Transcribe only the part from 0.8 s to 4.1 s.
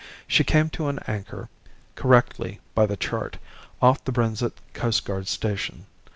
an anchor, correctly by the chart, off